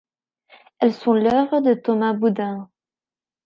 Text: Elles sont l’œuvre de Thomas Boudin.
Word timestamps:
Elles 0.79 0.95
sont 0.95 1.13
l’œuvre 1.13 1.61
de 1.61 1.75
Thomas 1.75 2.13
Boudin. 2.13 2.67